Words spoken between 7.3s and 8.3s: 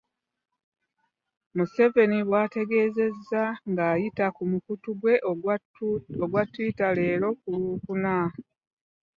ku Lwokuna.